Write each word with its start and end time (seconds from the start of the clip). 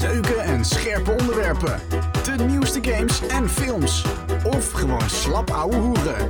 Leuke 0.00 0.34
en 0.34 0.64
scherpe 0.64 1.10
onderwerpen. 1.10 1.80
De 2.24 2.44
nieuwste 2.44 2.78
games 2.82 3.26
en 3.26 3.48
films. 3.48 4.04
Of 4.44 4.72
gewoon 4.72 5.10
slap 5.10 5.50
ouwe 5.50 5.76
hoeren. 5.76 6.28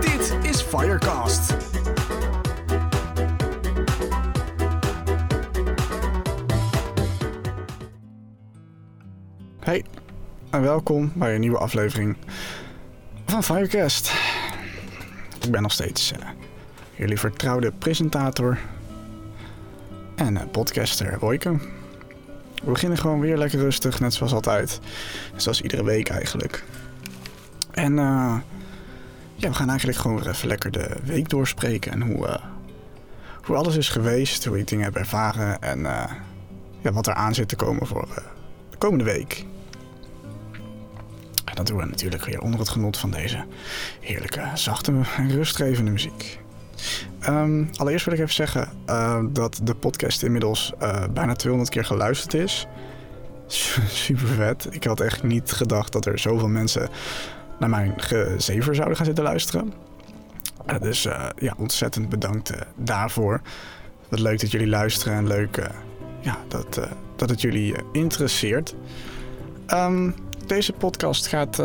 Dit 0.00 0.36
is 0.42 0.62
Firecast. 0.62 1.56
Hey, 9.60 9.84
en 10.50 10.62
welkom 10.62 11.12
bij 11.14 11.34
een 11.34 11.40
nieuwe 11.40 11.58
aflevering 11.58 12.16
van 13.26 13.44
Firecast. 13.44 14.12
Ik 15.44 15.50
ben 15.50 15.62
nog 15.62 15.72
steeds 15.72 16.12
eh, 16.12 16.28
jullie 16.96 17.18
vertrouwde 17.18 17.72
presentator 17.78 18.58
en 20.14 20.36
eh, 20.36 20.42
podcaster 20.50 21.14
Royke. 21.14 21.58
We 22.60 22.70
beginnen 22.70 22.98
gewoon 22.98 23.20
weer 23.20 23.36
lekker 23.36 23.58
rustig, 23.58 24.00
net 24.00 24.14
zoals 24.14 24.32
altijd. 24.32 24.80
Zoals 25.36 25.60
iedere 25.60 25.84
week 25.84 26.08
eigenlijk. 26.08 26.64
En 27.70 27.98
eh, 27.98 28.36
ja, 29.34 29.48
we 29.48 29.54
gaan 29.54 29.68
eigenlijk 29.68 29.98
gewoon 29.98 30.16
weer 30.16 30.28
even 30.28 30.48
lekker 30.48 30.70
de 30.70 30.96
week 31.04 31.28
doorspreken. 31.28 31.92
En 31.92 32.02
hoe, 32.02 32.26
eh, 32.26 32.44
hoe 33.42 33.56
alles 33.56 33.76
is 33.76 33.88
geweest, 33.88 34.44
hoe 34.44 34.58
ik 34.58 34.68
dingen 34.68 34.84
heb 34.84 34.96
ervaren. 34.96 35.62
En 35.62 35.86
eh, 35.86 36.12
ja, 36.80 36.92
wat 36.92 37.06
er 37.06 37.14
aan 37.14 37.34
zit 37.34 37.48
te 37.48 37.56
komen 37.56 37.86
voor 37.86 38.08
de 38.70 38.76
komende 38.76 39.04
week. 39.04 39.44
En 41.44 41.54
dat 41.54 41.66
doen 41.66 41.76
we 41.76 41.84
natuurlijk 41.84 42.24
weer 42.24 42.40
onder 42.40 42.60
het 42.60 42.68
genot 42.68 42.96
van 42.96 43.10
deze 43.10 43.44
heerlijke, 44.00 44.50
zachte 44.54 44.92
en 45.16 45.30
rustgevende 45.30 45.90
muziek. 45.90 46.40
Ehm, 47.20 47.64
allereerst 47.76 48.04
wil 48.04 48.14
ik 48.14 48.20
even 48.20 48.34
zeggen 48.34 48.68
eh, 48.86 49.24
dat 49.30 49.60
de 49.62 49.74
podcast 49.74 50.22
inmiddels 50.22 50.72
eh, 50.78 51.04
bijna 51.12 51.34
200 51.34 51.70
keer 51.70 51.84
geluisterd 51.84 52.34
is. 52.34 52.66
Super 53.88 54.26
vet. 54.26 54.68
Ik 54.70 54.84
had 54.84 55.00
echt 55.00 55.22
niet 55.22 55.52
gedacht 55.52 55.92
dat 55.92 56.06
er 56.06 56.18
zoveel 56.18 56.48
mensen 56.48 56.88
naar 57.58 57.68
mijn 57.68 57.92
gezever 57.96 58.74
zouden 58.74 58.96
gaan 58.96 59.06
zitten 59.06 59.24
luisteren. 59.24 59.72
Eh, 60.66 60.80
dus 60.80 61.06
eh, 61.06 61.26
ja, 61.36 61.54
ontzettend 61.56 62.08
bedankt 62.08 62.52
daarvoor. 62.76 63.40
Wat 64.08 64.20
leuk 64.20 64.40
dat 64.40 64.50
jullie 64.50 64.68
luisteren 64.68 65.14
en 65.14 65.26
leuk 65.26 65.70
ja, 66.20 66.38
dat, 66.48 66.80
dat 67.16 67.30
het 67.30 67.40
jullie 67.40 67.74
interesseert. 67.92 68.74
Ehm, 69.66 70.10
deze 70.46 70.72
podcast 70.72 71.26
gaat, 71.26 71.62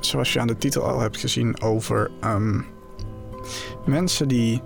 zoals 0.00 0.32
je 0.32 0.40
aan 0.40 0.46
de 0.46 0.56
titel 0.56 0.82
al 0.82 1.00
hebt 1.00 1.16
gezien, 1.16 1.60
over 1.60 2.10
ehm, 2.20 2.60
mensen 3.86 4.28
die 4.28 4.62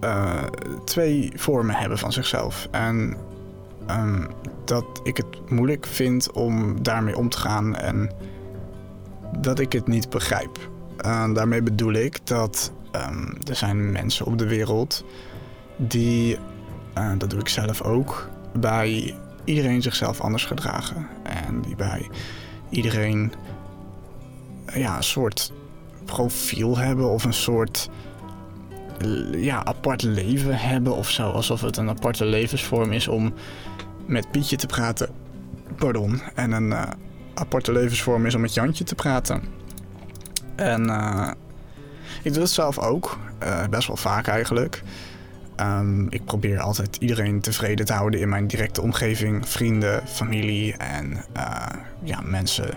eh, 0.00 0.42
twee 0.84 1.32
vormen 1.34 1.74
hebben 1.74 1.98
van 1.98 2.12
zichzelf. 2.12 2.68
En 2.70 3.16
ehm, 3.86 4.26
dat 4.64 5.00
ik 5.02 5.16
het 5.16 5.50
moeilijk 5.50 5.86
vind 5.86 6.32
om 6.32 6.82
daarmee 6.82 7.16
om 7.16 7.28
te 7.28 7.38
gaan 7.38 7.76
en 7.76 8.10
dat 9.38 9.58
ik 9.58 9.72
het 9.72 9.86
niet 9.86 10.10
begrijp. 10.10 10.58
Eh, 10.96 11.34
daarmee 11.34 11.62
bedoel 11.62 11.92
ik 11.92 12.26
dat 12.26 12.72
ehm, 12.90 13.26
er 13.48 13.56
zijn 13.56 13.92
mensen 13.92 14.26
op 14.26 14.38
de 14.38 14.48
wereld 14.48 15.04
die, 15.76 16.38
eh, 16.94 17.10
dat 17.18 17.30
doe 17.30 17.40
ik 17.40 17.48
zelf 17.48 17.82
ook, 17.82 18.28
bij 18.58 19.14
iedereen 19.44 19.82
zichzelf 19.82 20.20
anders 20.20 20.44
gedragen. 20.44 21.06
En 21.22 21.60
die 21.60 21.76
bij 21.76 22.08
iedereen 22.68 23.32
ja, 24.74 24.96
een 24.96 25.02
soort 25.02 25.52
profiel 26.04 26.78
hebben 26.78 27.10
of 27.10 27.24
een 27.24 27.32
soort 27.34 27.90
ja, 29.32 29.64
apart 29.64 30.02
leven 30.02 30.58
hebben 30.58 30.96
of 30.96 31.10
zo. 31.10 31.30
Alsof 31.30 31.60
het 31.60 31.76
een 31.76 31.88
aparte 31.88 32.24
levensvorm 32.24 32.92
is 32.92 33.08
om 33.08 33.34
met 34.06 34.30
Pietje 34.30 34.56
te 34.56 34.66
praten. 34.66 35.08
Pardon. 35.76 36.20
En 36.34 36.52
een 36.52 36.72
eh, 36.72 36.82
aparte 37.34 37.72
levensvorm 37.72 38.26
is 38.26 38.34
om 38.34 38.40
met 38.40 38.54
Jantje 38.54 38.84
te 38.84 38.94
praten. 38.94 39.42
En 40.54 40.90
eh, 40.90 41.30
ik 42.22 42.32
doe 42.32 42.42
het 42.42 42.50
zelf 42.52 42.78
ook. 42.78 43.18
eh, 43.38 43.68
best 43.68 43.86
wel 43.86 43.96
vaak 43.96 44.26
eigenlijk. 44.26 44.82
Ehm, 45.56 46.06
ik 46.08 46.24
probeer 46.24 46.60
altijd 46.60 46.96
iedereen 46.96 47.40
tevreden 47.40 47.86
te 47.86 47.92
houden 47.92 48.20
in 48.20 48.28
mijn 48.28 48.46
directe 48.46 48.82
omgeving. 48.82 49.48
Vrienden, 49.48 50.06
familie 50.06 50.76
en 50.76 51.24
ja, 52.02 52.20
mensen 52.20 52.68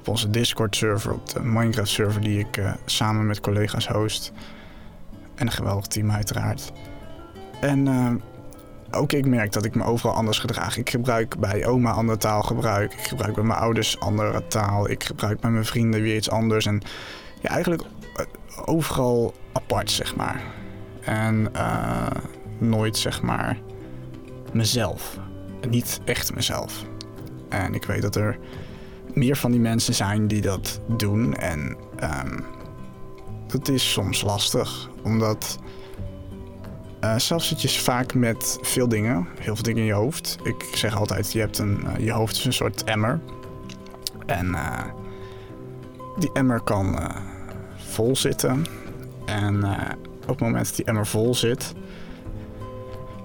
op 0.00 0.08
onze 0.08 0.30
Discord-server, 0.30 1.12
op 1.12 1.28
de 1.28 1.40
Minecraft-server 1.40 2.20
die 2.20 2.38
ik 2.38 2.56
eh, 2.56 2.72
samen 2.84 3.26
met 3.26 3.40
collega's 3.40 3.88
host. 3.88 4.32
En 5.34 5.46
een 5.46 5.52
geweldig 5.52 5.86
team 5.86 6.10
uiteraard. 6.10 6.72
En 7.60 7.88
eh, 7.88 8.12
ook 8.90 9.12
ik 9.12 9.26
merk 9.26 9.52
dat 9.52 9.64
ik 9.64 9.74
me 9.74 9.84
overal 9.84 10.14
anders 10.14 10.38
gedraag. 10.38 10.76
Ik 10.76 10.90
gebruik 10.90 11.38
bij 11.38 11.66
oma 11.66 11.90
andere 11.90 12.18
taalgebruik. 12.18 12.92
Ik 12.92 13.06
gebruik 13.06 13.34
bij 13.34 13.44
mijn 13.44 13.58
ouders 13.58 14.00
andere 14.00 14.46
taal. 14.46 14.90
Ik 14.90 15.04
gebruik 15.04 15.40
bij 15.40 15.50
mijn 15.50 15.64
vrienden 15.64 16.02
weer 16.02 16.16
iets 16.16 16.30
anders. 16.30 16.66
En 16.66 16.82
ja, 17.40 17.48
eigenlijk 17.48 17.82
eh, 18.16 18.24
overal 18.64 19.34
apart, 19.52 19.90
zeg 19.90 20.16
maar. 20.16 20.42
En 21.00 21.52
nooit, 22.58 22.96
zeg 22.96 23.22
maar, 23.22 23.58
mezelf. 24.52 25.18
Niet 25.68 26.00
echt 26.04 26.34
mezelf. 26.34 26.84
En 27.48 27.74
ik 27.74 27.84
weet 27.84 28.02
dat 28.02 28.16
er 28.16 28.38
meer 29.14 29.36
van 29.36 29.50
die 29.50 29.60
mensen 29.60 29.94
zijn 29.94 30.26
die 30.26 30.40
dat 30.40 30.80
doen. 30.86 31.34
En 31.34 31.76
ehm, 31.96 32.38
dat 33.46 33.68
is 33.68 33.92
soms 33.92 34.22
lastig, 34.22 34.90
omdat 35.02 35.58
eh, 37.00 37.18
zelf 37.18 37.42
zit 37.42 37.62
je 37.62 37.68
vaak 37.68 38.14
met 38.14 38.58
veel 38.62 38.88
dingen, 38.88 39.26
heel 39.38 39.54
veel 39.54 39.64
dingen 39.64 39.80
in 39.80 39.86
je 39.86 39.92
hoofd. 39.92 40.36
Ik 40.42 40.64
zeg 40.74 40.96
altijd, 40.96 41.32
je 41.32 41.40
hebt 41.40 41.58
een, 41.58 41.86
eh, 41.86 42.04
je 42.04 42.12
hoofd 42.12 42.36
is 42.36 42.44
een 42.44 42.52
soort 42.52 42.84
emmer. 42.84 43.20
En 44.26 44.54
eh, 44.54 44.84
die 46.18 46.30
emmer 46.32 46.60
kan 46.60 47.12
vol 47.76 48.16
zitten. 48.16 48.64
En 49.24 49.64
op 50.22 50.28
het 50.28 50.40
moment 50.40 50.66
dat 50.66 50.76
die 50.76 50.84
emmer 50.84 51.06
vol 51.06 51.34
zit, 51.34 51.72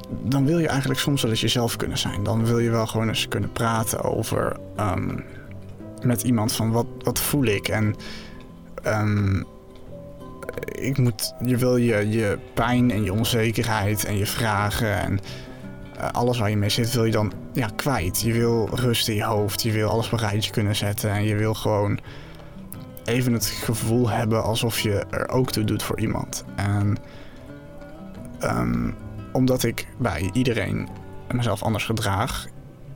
dan 0.10 0.46
wil 0.46 0.60
je 0.60 0.68
eigenlijk 0.68 1.00
soms 1.00 1.22
wel 1.22 1.32
eens 1.32 1.42
jezelf 1.42 1.76
kunnen 1.76 1.98
zijn. 1.98 2.24
Dan 2.24 2.46
wil 2.46 2.60
je 2.60 2.70
wel 2.70 2.88
gewoon 2.88 3.08
eens 3.08 3.28
kunnen 3.28 3.52
praten 3.52 4.04
over 4.04 4.58
ehm, 4.76 5.18
met 6.04 6.22
iemand 6.22 6.52
van 6.52 6.72
wat, 6.72 6.86
wat 7.04 7.20
voel 7.20 7.46
ik. 7.46 7.68
En 7.68 7.96
ehm, 8.84 9.44
ik 10.72 10.98
moet, 10.98 11.34
je 11.46 11.58
wil 11.58 11.78
je, 11.78 12.10
je 12.10 12.38
pijn 12.54 12.92
en 12.92 13.04
je 13.04 13.14
onzekerheid 13.14 14.06
en 14.06 14.18
je 14.18 14.26
vragen 14.26 15.00
en 15.00 15.20
eh, 15.98 16.10
alles 16.12 16.38
waar 16.38 16.50
je 16.50 16.58
mee 16.58 16.70
zit, 16.70 16.94
wil 16.94 17.06
je 17.06 17.12
dan 17.12 17.32
ja, 17.54 17.70
kwijt. 17.76 18.22
Je 18.22 18.34
wil 18.34 18.70
rust 18.72 19.08
in 19.08 19.16
je 19.16 19.24
hoofd, 19.24 19.62
je 19.62 19.72
wil 19.72 19.90
alles 19.90 20.06
op 20.06 20.12
een 20.12 20.20
rijtje 20.20 20.52
kunnen 20.52 20.76
zetten 20.76 21.10
en 21.10 21.24
je 21.24 21.36
wil 21.36 21.54
gewoon 21.54 22.00
even 23.06 23.34
het 23.34 23.46
gevoel 23.46 24.10
hebben 24.10 24.44
alsof 24.44 24.80
je 24.80 25.06
er 25.10 25.30
ook 25.30 25.52
toe 25.52 25.64
doet 25.64 25.84
voor 25.84 26.00
iemand. 26.00 26.46
En 26.56 26.98
ehm, 28.40 28.92
omdat 29.32 29.64
ik 29.64 29.88
bij 29.98 30.30
iedereen 30.34 30.88
mezelf 31.32 31.64
anders 31.64 31.86
gedraag, 31.86 32.48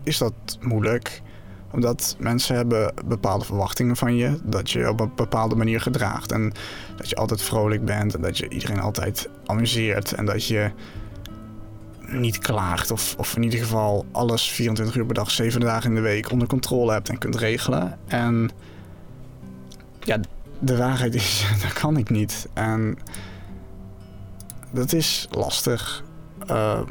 is 0.03 0.17
dat 0.17 0.33
moeilijk. 0.61 1.21
Omdat 1.71 2.15
mensen 2.19 2.55
hebben 2.55 2.93
bepaalde 3.05 3.45
verwachtingen 3.45 3.95
van 3.95 4.15
je. 4.15 4.37
Dat 4.43 4.71
je 4.71 4.89
op 4.89 4.99
een 4.99 5.11
bepaalde 5.15 5.55
manier 5.55 5.81
gedraagt. 5.81 6.31
En 6.31 6.53
dat 6.95 7.09
je 7.09 7.15
altijd 7.15 7.41
vrolijk 7.41 7.85
bent. 7.85 8.15
En 8.15 8.21
dat 8.21 8.37
je 8.37 8.49
iedereen 8.49 8.79
altijd 8.79 9.29
amuseert. 9.45 10.13
En 10.13 10.25
dat 10.25 10.45
je 10.45 10.71
niet 12.07 12.37
klaagt. 12.37 12.91
Of, 12.91 13.15
of 13.17 13.35
in 13.35 13.43
ieder 13.43 13.59
geval 13.59 14.05
alles 14.11 14.51
24 14.51 14.95
uur 14.95 15.05
per 15.05 15.15
dag, 15.15 15.31
7 15.31 15.59
dagen 15.59 15.89
in 15.89 15.95
de 15.95 16.01
week 16.01 16.31
onder 16.31 16.47
controle 16.47 16.91
hebt 16.91 17.09
en 17.09 17.17
kunt 17.17 17.35
regelen. 17.35 17.97
En 18.07 18.49
ja, 19.99 20.19
de 20.59 20.77
waarheid 20.77 21.15
is, 21.15 21.45
dat 21.63 21.73
kan 21.73 21.97
ik 21.97 22.09
niet. 22.09 22.47
En 22.53 22.97
dat 24.71 24.93
is 24.93 25.27
lastig. 25.31 26.03
Eh, 26.47 26.81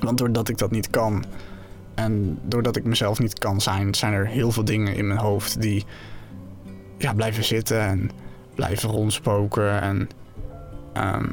want 0.00 0.18
doordat 0.18 0.48
ik 0.48 0.58
dat 0.58 0.70
niet 0.70 0.90
kan 0.90 1.24
en 2.00 2.38
doordat 2.42 2.76
ik 2.76 2.84
mezelf 2.84 3.18
niet 3.18 3.38
kan 3.38 3.60
zijn, 3.60 3.94
zijn 3.94 4.12
er 4.12 4.26
heel 4.26 4.50
veel 4.50 4.64
dingen 4.64 4.94
in 4.94 5.06
mijn 5.06 5.18
hoofd 5.18 5.60
die 5.60 5.84
ja, 6.98 7.14
blijven 7.14 7.44
zitten 7.44 7.80
en 7.80 8.10
blijven 8.54 8.88
rondspoken. 8.88 9.80
En 9.80 10.08
ehm, 10.92 11.28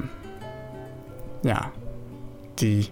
ja, 1.41 1.71
die 2.53 2.89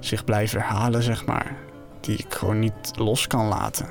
zich 0.00 0.24
blijven 0.24 0.60
herhalen, 0.60 1.02
zeg 1.02 1.26
maar. 1.26 1.56
Die 2.00 2.16
ik 2.16 2.34
gewoon 2.34 2.58
niet 2.58 2.90
los 2.98 3.26
kan 3.26 3.46
laten. 3.46 3.86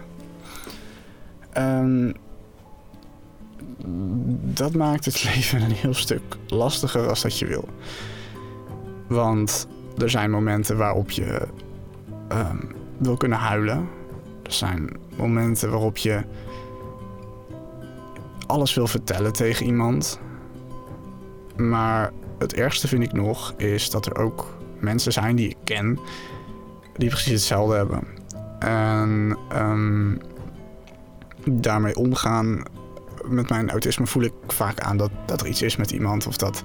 Ehm, 1.51 2.11
dat 4.53 4.73
maakt 4.73 5.05
het 5.05 5.23
leven 5.35 5.61
een 5.61 5.71
heel 5.71 5.93
stuk 5.93 6.37
lastiger 6.47 7.09
als 7.09 7.21
dat 7.21 7.39
je 7.39 7.45
wil. 7.45 7.69
Want 9.07 9.67
er 9.97 10.09
zijn 10.09 10.31
momenten 10.31 10.77
waarop 10.77 11.11
je 11.11 11.47
ehm, 12.27 12.57
wil 12.97 13.17
kunnen 13.17 13.37
huilen. 13.37 13.87
Er 14.43 14.51
zijn 14.53 14.89
momenten 15.15 15.69
waarop 15.69 15.97
je 15.97 16.23
alles 18.47 18.73
wil 18.73 18.87
vertellen 18.87 19.33
tegen 19.33 19.65
iemand. 19.65 20.19
Maar 21.55 22.11
het 22.39 22.53
ergste 22.53 22.87
vind 22.87 23.03
ik 23.03 23.13
nog 23.13 23.53
is 23.57 23.89
dat 23.89 24.05
er 24.05 24.17
ook 24.17 24.57
mensen 24.79 25.13
zijn 25.13 25.35
die 25.35 25.49
ik 25.49 25.57
ken 25.63 25.99
die 26.97 27.09
precies 27.09 27.31
hetzelfde 27.31 27.75
hebben. 27.75 28.03
En 28.59 29.37
um, 29.55 30.21
daarmee 31.45 31.95
omgaan 31.95 32.63
met 33.23 33.49
mijn 33.49 33.69
autisme 33.69 34.07
voel 34.07 34.23
ik 34.23 34.33
vaak 34.47 34.79
aan 34.79 34.97
dat, 34.97 35.11
dat 35.25 35.41
er 35.41 35.47
iets 35.47 35.61
is 35.61 35.75
met 35.75 35.91
iemand 35.91 36.27
of 36.27 36.37
dat 36.37 36.63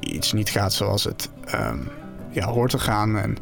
iets 0.00 0.32
niet 0.32 0.50
gaat 0.50 0.72
zoals 0.72 1.04
het 1.04 1.30
um, 1.54 1.88
ja, 2.30 2.46
hoort 2.46 2.70
te 2.70 2.78
gaan. 2.78 3.16
En 3.16 3.36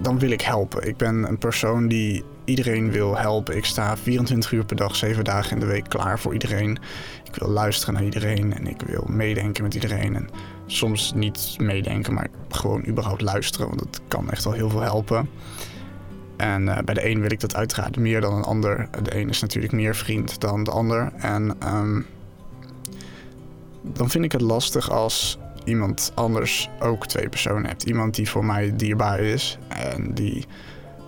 dan 0.00 0.18
wil 0.18 0.30
ik 0.30 0.40
helpen. 0.40 0.88
Ik 0.88 0.96
ben 0.96 1.28
een 1.28 1.38
persoon 1.38 1.88
die 1.88 2.24
iedereen 2.44 2.90
wil 2.90 3.16
helpen. 3.16 3.56
Ik 3.56 3.64
sta 3.64 3.96
24 3.96 4.52
uur 4.52 4.64
per 4.64 4.76
dag, 4.76 4.96
7 4.96 5.24
dagen 5.24 5.52
in 5.52 5.60
de 5.60 5.66
week 5.66 5.88
klaar 5.88 6.18
voor 6.18 6.32
iedereen. 6.32 6.78
Ik 7.24 7.34
wil 7.34 7.48
luisteren 7.48 7.94
naar 7.94 8.04
iedereen 8.04 8.54
en 8.54 8.66
ik 8.66 8.82
wil 8.86 9.04
meedenken 9.08 9.62
met 9.62 9.74
iedereen. 9.74 10.16
En 10.16 10.28
soms 10.66 11.12
niet 11.14 11.56
meedenken, 11.58 12.14
maar 12.14 12.28
gewoon 12.48 12.86
überhaupt 12.86 13.20
luisteren, 13.20 13.68
want 13.68 13.78
dat 13.78 14.00
kan 14.08 14.30
echt 14.30 14.44
wel 14.44 14.52
heel 14.52 14.70
veel 14.70 14.80
helpen. 14.80 15.28
En 16.36 16.62
uh, 16.62 16.78
bij 16.78 16.94
de 16.94 17.08
een 17.08 17.20
wil 17.20 17.30
ik 17.30 17.40
dat 17.40 17.54
uiteraard 17.54 17.96
meer 17.96 18.20
dan 18.20 18.34
een 18.34 18.42
ander. 18.42 18.88
De 19.02 19.16
een 19.16 19.28
is 19.28 19.40
natuurlijk 19.40 19.72
meer 19.72 19.94
vriend 19.94 20.40
dan 20.40 20.64
de 20.64 20.70
ander. 20.70 21.12
En 21.16 21.56
um, 21.74 22.06
dan 23.82 24.10
vind 24.10 24.24
ik 24.24 24.32
het 24.32 24.40
lastig 24.40 24.90
als 24.90 25.38
iemand 25.64 26.12
anders 26.14 26.70
ook 26.80 27.06
twee 27.06 27.28
personen 27.28 27.66
hebt. 27.66 27.82
Iemand 27.82 28.14
die 28.14 28.30
voor 28.30 28.44
mij 28.44 28.76
dierbaar 28.76 29.20
is 29.20 29.58
en 29.68 30.14
die 30.14 30.46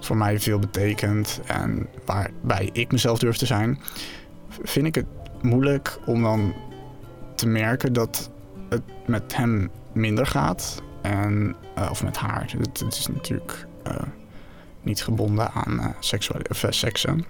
voor 0.00 0.16
mij 0.16 0.40
veel 0.40 0.58
betekent 0.58 1.40
en 1.46 1.86
waarbij 2.04 2.70
ik 2.72 2.92
mezelf 2.92 3.18
durf 3.18 3.36
te 3.36 3.46
zijn, 3.46 3.80
vind 4.62 4.86
ik 4.86 4.94
het 4.94 5.06
moeilijk 5.42 5.98
om 6.06 6.22
dan 6.22 6.54
te 7.34 7.48
merken 7.48 7.92
dat 7.92 8.30
het 8.68 8.82
met 9.06 9.36
hem 9.36 9.70
minder 9.92 10.26
gaat. 10.26 10.82
En, 11.02 11.56
uh, 11.78 11.88
of 11.90 12.04
met 12.04 12.16
haar. 12.16 12.54
Het, 12.58 12.84
is 12.88 13.06
natuurlijk 13.06 13.66
uh, 13.86 13.94
niet 14.82 15.02
gebonden 15.02 15.50
aan 15.50 15.72
uh, 15.72 15.86
seksuele, 15.98 16.44
of, 16.48 16.64
seksen. 16.68 17.24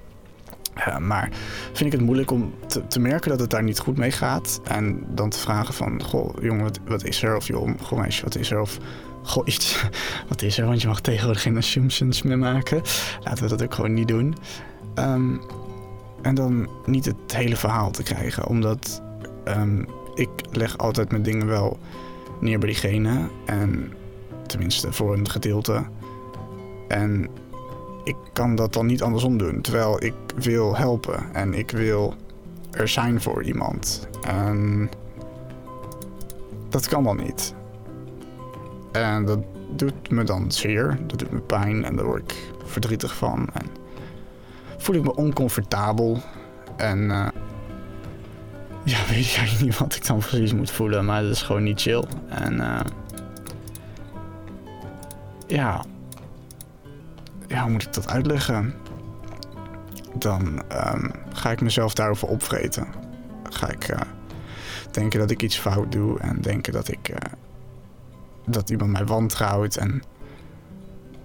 Maar 1.00 1.28
vind 1.72 1.86
ik 1.86 1.92
het 1.92 2.00
moeilijk 2.00 2.30
om 2.30 2.54
te, 2.88 3.00
merken 3.00 3.30
dat 3.30 3.40
het 3.40 3.50
daar 3.50 3.62
niet 3.62 3.78
goed 3.78 3.96
mee 3.96 4.10
gaat. 4.10 4.60
En 4.64 5.04
dan 5.08 5.30
te 5.30 5.38
vragen 5.38 5.74
van, 5.74 6.02
goh, 6.02 6.34
jongen, 6.42 6.62
wat, 6.62 6.78
wat 6.86 7.04
is 7.04 7.22
er? 7.22 7.36
Of 7.36 7.46
joh, 7.46 7.70
goh, 7.80 7.98
meisje, 7.98 8.24
wat 8.24 8.36
is 8.36 8.50
er? 8.50 8.60
Of 8.60 8.78
goh, 9.22 9.46
iets, 9.46 9.84
wat 10.28 10.42
is 10.42 10.58
er? 10.58 10.66
Want 10.66 10.80
je 10.80 10.88
mag 10.88 11.00
tegenwoordig 11.00 11.42
geen 11.42 11.56
assumptions 11.56 12.22
meer 12.22 12.38
maken. 12.38 12.82
Laten 13.24 13.42
we 13.42 13.48
dat 13.48 13.62
ook 13.62 13.74
gewoon 13.74 13.94
niet 13.94 14.08
doen. 14.08 14.34
Um, 14.94 15.40
en 16.22 16.34
dan 16.34 16.68
niet 16.86 17.04
het 17.04 17.36
hele 17.36 17.56
verhaal 17.56 17.90
te 17.90 18.02
krijgen. 18.02 18.46
Omdat 18.46 19.02
um, 19.44 19.86
ik 20.14 20.28
leg 20.50 20.78
altijd 20.78 21.10
mijn 21.10 21.22
dingen 21.22 21.46
wel 21.46 21.78
neer 22.40 22.58
bij 22.58 22.68
diegene. 22.68 23.28
En 23.46 23.92
tenminste 24.46 24.92
voor 24.92 25.12
een 25.12 25.30
gedeelte. 25.30 25.84
En 26.88 27.28
ik 28.04 28.16
kan 28.32 28.54
dat 28.54 28.72
dan 28.72 28.86
niet 28.86 29.02
andersom 29.02 29.38
doen. 29.38 29.60
Terwijl 29.60 30.04
ik 30.04 30.14
wil 30.36 30.76
helpen 30.76 31.34
en 31.34 31.54
ik 31.54 31.70
wil 31.70 32.14
er 32.70 32.88
zijn 32.88 33.20
voor 33.20 33.42
iemand. 33.42 34.08
En 34.22 34.90
dat 36.68 36.88
kan 36.88 37.04
dan 37.04 37.16
niet. 37.16 37.54
En 38.92 39.24
dat 39.24 39.38
doet 39.76 40.10
me 40.10 40.24
dan 40.24 40.52
zeer. 40.52 40.98
Dat 41.06 41.18
doet 41.18 41.30
me 41.30 41.40
pijn 41.40 41.84
en 41.84 41.96
daar 41.96 42.04
word 42.04 42.22
ik 42.22 42.52
verdrietig 42.64 43.16
van. 43.16 43.48
En 43.52 43.66
voel 44.76 44.96
ik 44.96 45.02
me 45.02 45.14
oncomfortabel. 45.14 46.22
En 46.76 46.98
uh, 46.98 47.26
ja, 48.84 48.98
weet 49.08 49.26
ik 49.26 49.36
eigenlijk 49.36 49.60
niet 49.60 49.78
wat 49.78 49.94
ik 49.94 50.06
dan 50.06 50.18
precies 50.18 50.54
moet 50.54 50.70
voelen. 50.70 51.04
Maar 51.04 51.22
dat 51.22 51.30
is 51.30 51.42
gewoon 51.42 51.62
niet 51.62 51.80
chill. 51.80 52.04
En 52.28 52.54
uh, 52.54 52.80
ja. 55.46 55.84
Ja, 57.48 57.62
hoe 57.62 57.70
moet 57.70 57.82
ik 57.82 57.92
dat 57.92 58.08
uitleggen? 58.08 58.74
Dan 60.14 60.62
um, 60.72 61.10
ga 61.32 61.50
ik 61.50 61.60
mezelf 61.60 61.94
daarover 61.94 62.28
opvreten. 62.28 62.86
Ga 63.50 63.70
ik 63.70 63.88
uh, 63.88 64.00
denken 64.90 65.18
dat 65.18 65.30
ik 65.30 65.42
iets 65.42 65.58
fout 65.58 65.92
doe. 65.92 66.18
En 66.18 66.40
denken 66.40 66.72
dat 66.72 66.88
ik 66.88 67.14
dat 68.46 68.70
iemand 68.70 68.90
mij 68.90 69.04
wantrouwt 69.04 69.76
en 69.76 70.02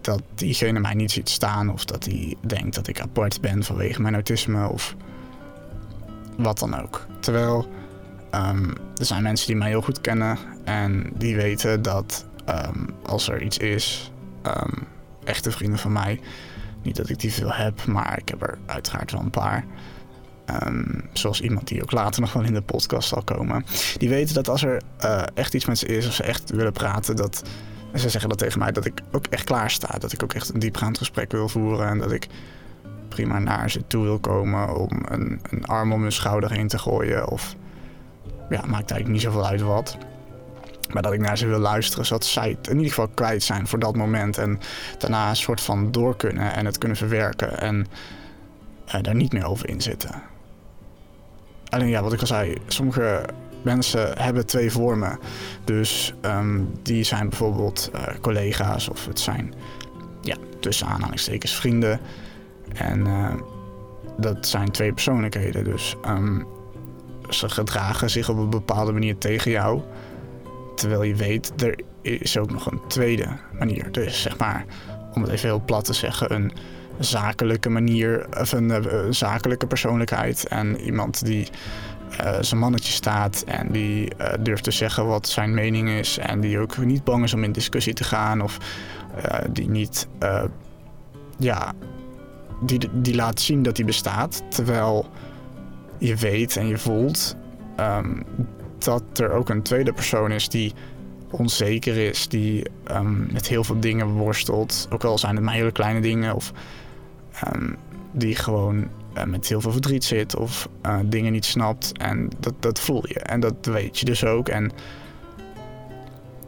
dat 0.01 0.21
diegene 0.35 0.79
mij 0.79 0.93
niet 0.93 1.11
ziet 1.11 1.29
staan 1.29 1.69
of 1.69 1.85
dat 1.85 2.05
hij 2.05 2.35
denkt 2.41 2.75
dat 2.75 2.87
ik 2.87 3.01
apart 3.01 3.41
ben 3.41 3.63
vanwege 3.63 4.01
mijn 4.01 4.13
autisme 4.13 4.67
of 4.67 4.95
wat 6.37 6.59
dan 6.59 6.81
ook. 6.81 7.05
Terwijl 7.19 7.67
um, 8.35 8.73
er 8.97 9.05
zijn 9.05 9.23
mensen 9.23 9.47
die 9.47 9.55
mij 9.55 9.67
heel 9.67 9.81
goed 9.81 10.01
kennen 10.01 10.37
en 10.63 11.11
die 11.15 11.35
weten 11.35 11.81
dat 11.81 12.25
um, 12.49 12.89
als 13.05 13.29
er 13.29 13.41
iets 13.41 13.57
is, 13.57 14.11
echte 15.29 15.51
vrienden 15.51 15.79
van 15.79 15.91
mij, 15.91 16.19
niet 16.81 16.95
dat 16.95 17.09
ik 17.09 17.19
die 17.19 17.33
veel 17.33 17.51
heb, 17.53 17.85
maar 17.85 18.17
ik 18.17 18.29
heb 18.29 18.41
er 18.41 18.57
uiteraard 18.65 19.11
wel 19.11 19.21
een 19.21 19.29
paar. 19.29 19.65
Um, 20.65 21.03
zoals 21.13 21.41
iemand 21.41 21.67
die 21.67 21.81
ook 21.81 21.91
later 21.91 22.21
nog 22.21 22.33
wel 22.33 22.43
in 22.43 22.53
de 22.53 22.61
podcast 22.61 23.09
zal 23.09 23.23
komen. 23.23 23.65
Die 23.97 24.09
weten 24.09 24.35
dat 24.35 24.49
als 24.49 24.63
er 24.63 24.81
uh, 25.03 25.23
echt 25.33 25.53
iets 25.53 25.65
met 25.65 25.77
ze 25.77 25.85
is, 25.85 26.07
of 26.07 26.13
ze 26.13 26.23
echt 26.23 26.49
willen 26.49 26.73
praten, 26.73 27.15
dat. 27.15 27.43
En 27.91 27.99
ze 27.99 28.09
zeggen 28.09 28.29
dat 28.29 28.37
tegen 28.37 28.59
mij, 28.59 28.71
dat 28.71 28.85
ik 28.85 29.01
ook 29.11 29.27
echt 29.27 29.43
klaar 29.43 29.71
sta. 29.71 29.97
Dat 29.97 30.13
ik 30.13 30.23
ook 30.23 30.33
echt 30.33 30.53
een 30.53 30.59
diepgaand 30.59 30.97
gesprek 30.97 31.31
wil 31.31 31.49
voeren. 31.49 31.87
En 31.87 31.97
dat 31.97 32.11
ik 32.11 32.27
prima 33.07 33.39
naar 33.39 33.69
ze 33.71 33.87
toe 33.87 34.03
wil 34.03 34.19
komen 34.19 34.75
om 34.75 35.05
een, 35.09 35.41
een 35.49 35.65
arm 35.65 35.93
om 35.93 36.01
hun 36.01 36.11
schouder 36.11 36.51
heen 36.51 36.67
te 36.67 36.77
gooien. 36.77 37.27
Of 37.27 37.55
ja, 38.49 38.61
maakt 38.65 38.91
eigenlijk 38.91 39.07
niet 39.07 39.21
zoveel 39.21 39.47
uit 39.47 39.61
wat. 39.61 39.97
Maar 40.89 41.01
dat 41.01 41.13
ik 41.13 41.19
naar 41.19 41.37
ze 41.37 41.47
wil 41.47 41.59
luisteren, 41.59 42.05
zodat 42.05 42.25
zij 42.25 42.49
het 42.49 42.67
in 42.67 42.75
ieder 42.75 42.89
geval 42.89 43.07
kwijt 43.13 43.43
zijn 43.43 43.67
voor 43.67 43.79
dat 43.79 43.95
moment. 43.95 44.37
En 44.37 44.59
daarna 44.97 45.29
een 45.29 45.35
soort 45.35 45.61
van 45.61 45.91
door 45.91 46.15
kunnen 46.15 46.53
en 46.53 46.65
het 46.65 46.77
kunnen 46.77 46.97
verwerken. 46.97 47.59
En 47.59 47.87
uh, 48.95 49.01
daar 49.01 49.15
niet 49.15 49.33
meer 49.33 49.45
over 49.45 49.69
in 49.69 49.81
zitten. 49.81 50.21
Alleen 51.69 51.89
ja, 51.89 52.01
wat 52.01 52.13
ik 52.13 52.19
al 52.19 52.27
zei, 52.27 52.57
sommige 52.67 53.25
mensen 53.61 54.17
hebben 54.17 54.45
twee 54.45 54.71
vormen. 54.71 55.19
Dus 55.63 56.13
um, 56.21 56.71
die 56.83 57.03
zijn 57.03 57.29
bijvoorbeeld 57.29 57.91
uh, 57.95 58.01
collega's 58.21 58.89
of 58.89 59.05
het 59.05 59.19
zijn, 59.19 59.53
ja, 60.21 60.35
tussen 60.59 60.87
aanhalingstekens 60.87 61.55
vrienden. 61.55 61.99
En 62.73 63.07
uh, 63.07 63.33
dat 64.17 64.47
zijn 64.47 64.71
twee 64.71 64.93
persoonlijkheden. 64.93 65.63
Dus 65.63 65.95
um, 66.07 66.47
ze 67.29 67.49
gedragen 67.49 68.09
zich 68.09 68.29
op 68.29 68.37
een 68.37 68.49
bepaalde 68.49 68.91
manier 68.91 69.17
tegen 69.17 69.51
jou. 69.51 69.81
Terwijl 70.79 71.03
je 71.03 71.15
weet, 71.15 71.61
er 71.61 71.79
is 72.01 72.37
ook 72.37 72.51
nog 72.51 72.71
een 72.71 72.81
tweede 72.87 73.27
manier. 73.59 73.91
Dus 73.91 74.21
zeg 74.21 74.37
maar, 74.37 74.65
om 75.13 75.21
het 75.21 75.31
even 75.31 75.49
heel 75.49 75.61
plat 75.65 75.85
te 75.85 75.93
zeggen, 75.93 76.33
een 76.33 76.51
zakelijke 76.99 77.69
manier, 77.69 78.27
of 78.39 78.51
een 78.51 78.69
uh, 78.69 79.05
zakelijke 79.09 79.67
persoonlijkheid. 79.67 80.47
En 80.47 80.79
iemand 80.79 81.25
die 81.25 81.47
uh, 82.21 82.35
zijn 82.41 82.59
mannetje 82.59 82.93
staat 82.93 83.43
en 83.47 83.71
die 83.71 84.11
uh, 84.21 84.33
durft 84.39 84.63
te 84.63 84.71
zeggen 84.71 85.07
wat 85.07 85.27
zijn 85.27 85.53
mening 85.53 85.89
is. 85.89 86.17
En 86.17 86.39
die 86.39 86.59
ook 86.59 86.77
niet 86.77 87.03
bang 87.03 87.23
is 87.23 87.33
om 87.33 87.43
in 87.43 87.51
discussie 87.51 87.93
te 87.93 88.03
gaan. 88.03 88.41
Of 88.41 88.57
die 89.49 89.69
niet, 89.69 90.07
ja, 91.37 91.73
die, 92.61 92.89
die 92.93 93.15
laat 93.15 93.39
zien 93.39 93.63
dat 93.63 93.77
hij 93.77 93.85
bestaat. 93.85 94.43
Terwijl 94.49 95.09
je 95.97 96.15
weet 96.15 96.57
en 96.57 96.67
je 96.67 96.77
voelt 96.77 97.35
um, 97.79 98.25
dat 98.83 99.03
er 99.13 99.31
ook 99.31 99.49
een 99.49 99.61
tweede 99.61 99.93
persoon 99.93 100.31
is 100.31 100.49
die 100.49 100.73
onzeker 101.31 101.97
is, 101.97 102.27
die 102.27 102.65
um, 102.91 103.27
met 103.31 103.47
heel 103.47 103.63
veel 103.63 103.79
dingen 103.79 104.07
worstelt. 104.07 104.87
Ook 104.89 105.03
al 105.03 105.17
zijn 105.17 105.35
het 105.35 105.43
maar 105.43 105.53
hele 105.53 105.71
kleine 105.71 106.01
dingen 106.01 106.35
of 106.35 106.51
um, 107.53 107.75
die 108.11 108.35
gewoon 108.35 108.87
uh, 109.17 109.23
met 109.23 109.47
heel 109.47 109.61
veel 109.61 109.71
verdriet 109.71 110.03
zit 110.03 110.35
of 110.35 110.69
uh, 110.85 110.99
dingen 111.05 111.31
niet 111.31 111.45
snapt. 111.45 111.97
En 111.97 112.29
dat, 112.39 112.53
dat 112.59 112.79
voel 112.79 113.07
je 113.07 113.19
en 113.19 113.39
dat 113.39 113.55
weet 113.61 113.99
je 113.99 114.05
dus 114.05 114.25
ook. 114.25 114.49
En 114.49 114.71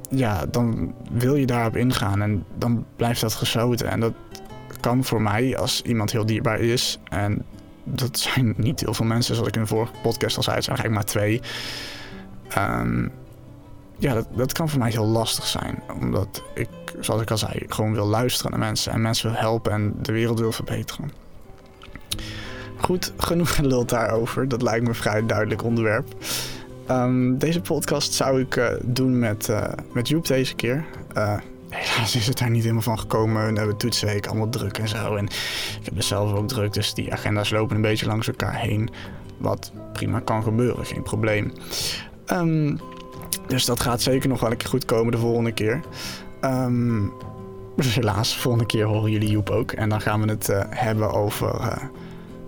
ja, 0.10 0.46
dan 0.46 0.94
wil 1.12 1.36
je 1.36 1.46
daarop 1.46 1.76
ingaan 1.76 2.22
en 2.22 2.46
dan 2.58 2.86
blijft 2.96 3.22
dat 3.22 3.34
gesloten. 3.34 3.90
En 3.90 4.00
dat 4.00 4.14
kan 4.80 5.04
voor 5.04 5.22
mij 5.22 5.58
als 5.58 5.82
iemand 5.82 6.12
heel 6.12 6.26
dierbaar 6.26 6.60
is. 6.60 7.00
En 7.10 7.46
dat 7.84 8.20
zijn 8.20 8.54
niet 8.58 8.80
heel 8.80 8.94
veel 8.94 9.06
mensen, 9.06 9.34
zoals 9.36 9.50
ik 9.50 9.56
in 9.56 9.62
de 9.62 9.68
vorige 9.68 9.94
podcast 10.02 10.38
al 10.38 10.44
zei, 10.44 10.56
het 10.56 10.66
zijn 10.66 10.78
eigenlijk 10.78 11.06
maar 11.06 11.14
twee. 11.14 11.42
Um, 12.58 13.12
ja, 13.98 14.14
dat, 14.14 14.28
dat 14.36 14.54
kan 14.54 14.70
voor 14.70 14.80
mij 14.80 14.90
heel 14.90 15.06
lastig 15.06 15.48
zijn. 15.48 15.84
Omdat 16.02 16.44
ik, 16.54 16.70
zoals 17.00 17.22
ik 17.22 17.32
al 17.32 17.38
zei, 17.38 17.64
gewoon 17.68 17.94
wil 17.94 18.06
luisteren 18.06 18.52
naar 18.52 18.60
mensen. 18.60 18.92
En 18.92 19.02
mensen 19.02 19.32
wil 19.32 19.40
helpen 19.40 19.72
en 19.72 19.94
de 20.02 20.12
wereld 20.12 20.40
wil 20.40 20.52
verbeteren. 20.52 21.12
Goed, 22.78 23.14
genoeg 23.18 23.56
geluld 23.56 23.90
daarover. 23.90 24.48
Dat 24.48 24.62
lijkt 24.62 24.84
me 24.84 24.90
een 24.90 24.96
vrij 24.96 25.26
duidelijk 25.26 25.64
onderwerp. 25.64 26.08
Um, 26.90 27.38
deze 27.38 27.62
podcast 27.62 28.14
zou 28.14 28.42
ik 28.42 28.56
uh, 28.56 28.68
doen 28.82 29.20
met, 29.20 29.48
uh, 29.48 29.64
met 29.94 30.08
Joep 30.08 30.28
deze 30.28 30.56
keer. 30.56 30.86
Uh, 31.18 31.38
helaas 31.70 32.16
is 32.16 32.28
het 32.28 32.38
daar 32.38 32.50
niet 32.50 32.62
helemaal 32.62 32.82
van 32.82 33.00
gekomen. 33.00 33.52
We 33.52 33.58
hebben 33.58 33.78
toetsenweek 33.78 34.28
allemaal 34.28 34.50
druk 34.50 34.78
en 34.78 34.88
zo. 34.88 35.16
En 35.16 35.26
ik 35.26 35.82
heb 35.84 35.98
er 35.98 36.04
zelf 36.04 36.34
ook 36.34 36.48
druk, 36.48 36.74
dus 36.74 36.94
die 36.94 37.14
agenda's 37.14 37.50
lopen 37.50 37.76
een 37.76 37.82
beetje 37.82 38.06
langs 38.06 38.28
elkaar 38.28 38.60
heen. 38.60 38.90
Wat 39.38 39.72
prima 39.94 40.20
kan 40.20 40.44
gebeuren, 40.44 40.86
geen 40.86 41.04
probleem. 41.04 41.54
Um, 42.32 42.80
dus 43.48 43.66
dat 43.66 43.80
gaat 43.80 44.02
zeker 44.02 44.30
nog 44.30 44.40
wel 44.40 44.52
een 44.52 44.58
keer 44.58 44.70
goed 44.70 44.86
komen 44.86 45.12
de 45.12 45.18
volgende 45.18 45.52
keer. 45.52 45.82
Um, 46.42 47.14
dus 47.76 47.96
helaas, 47.96 48.38
volgende 48.38 48.66
keer 48.66 48.86
horen 48.86 49.12
jullie 49.12 49.30
Joep 49.30 49.50
ook. 49.50 49.72
En 49.72 49.90
dan 49.90 50.02
gaan 50.02 50.22
we 50.22 50.30
het 50.30 50.50
uh, 50.50 50.62
hebben 50.70 51.12
over 51.12 51.56
uh, 51.56 51.78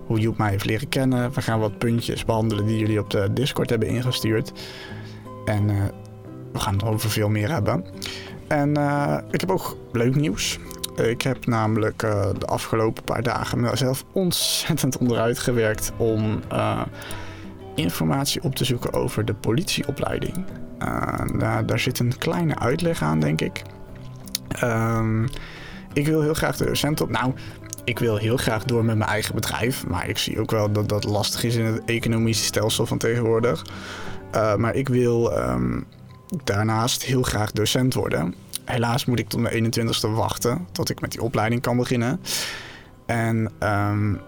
hoe 0.06 0.20
Joep 0.20 0.38
mij 0.38 0.50
heeft 0.50 0.66
leren 0.66 0.90
kennen. 0.90 1.32
We 1.32 1.42
gaan 1.42 1.60
wat 1.60 1.78
puntjes 1.78 2.26
behandelen 2.26 2.66
die 2.66 2.78
jullie 2.78 3.00
op 3.00 3.10
de 3.10 3.34
Discord 3.34 3.70
hebben 3.70 3.88
ingestuurd. 3.88 4.52
En 5.46 5.70
uh, 5.70 5.84
we 6.52 6.60
gaan 6.60 6.74
het 6.74 6.84
over 6.84 7.10
veel 7.10 7.30
meer 7.30 7.52
hebben. 7.52 7.86
En 8.48 8.70
ik 9.32 9.40
heb 9.40 9.52
ook 9.52 9.78
leuk 9.92 10.16
nieuws. 10.16 10.60
Ik 10.96 11.22
heb 11.22 11.46
namelijk 11.46 12.00
de 12.40 12.46
afgelopen 12.46 13.04
paar 13.04 13.24
dagen 13.24 13.60
mezelf 13.60 14.06
ontzettend 14.12 14.98
onderuit 14.98 15.40
gewerkt 15.40 15.92
om 15.98 16.40
informatie 17.76 18.44
op 18.44 18.56
te 18.56 18.66
zoeken 18.66 18.94
over 18.94 19.26
de 19.26 19.34
politieopleiding. 19.34 20.46
Daar, 21.38 21.66
daar 21.66 21.80
zit 21.80 22.00
een 22.00 22.18
kleine 22.18 22.60
uitleg 22.60 23.02
aan, 23.02 23.20
denk 23.20 23.42
ik. 23.42 23.62
Um, 24.64 25.28
ik 25.94 26.06
wil 26.06 26.22
heel 26.22 26.34
graag 26.34 26.58
de 26.58 26.66
docent 26.66 27.02
op. 27.02 27.10
Nou, 27.10 27.34
ik 27.84 28.00
wil 28.00 28.18
heel 28.18 28.38
graag 28.38 28.64
door 28.64 28.86
met 28.86 28.98
mijn 28.98 29.10
eigen 29.10 29.36
bedrijf. 29.36 29.88
Maar 29.88 30.10
ik 30.10 30.18
zie 30.18 30.40
ook 30.40 30.52
wel 30.52 30.72
dat 30.72 30.90
dat 30.90 31.04
lastig 31.04 31.44
is 31.44 31.56
in 31.56 31.66
het 31.66 31.82
economische 31.86 32.44
stelsel 32.44 32.86
van 32.86 32.98
tegenwoordig. 32.98 33.66
Uh, 34.36 34.56
maar 34.56 34.76
ik 34.76 34.88
wil 34.88 35.38
um, 35.38 35.86
daarnaast 36.44 37.04
heel 37.04 37.22
graag 37.22 37.52
docent 37.52 37.94
worden. 37.94 38.36
Helaas 38.66 39.06
moet 39.06 39.20
ik 39.20 39.30
tot 39.30 39.40
mijn 39.40 39.74
21ste 39.74 40.10
wachten 40.10 40.68
tot 40.72 40.90
ik 40.90 41.02
met 41.02 41.12
die 41.12 41.22
opleiding 41.22 41.62
kan 41.62 41.78
beginnen. 41.78 42.20
En 43.06 43.52
um, 43.60 44.20